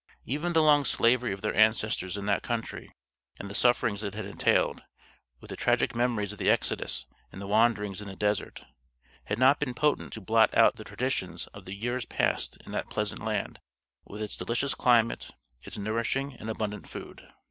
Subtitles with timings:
[0.25, 2.91] Even the long slavery of their ancestors in that country
[3.37, 4.81] and the sufferings it had entailed,
[5.39, 8.63] with the tragic memories of the exodus and the wanderings in the desert,
[9.25, 12.89] had not been potent to blot out the traditions of the years passed in that
[12.89, 13.59] pleasant land
[14.03, 15.29] with its delicious climate,
[15.61, 17.31] its nourishing and abundant food.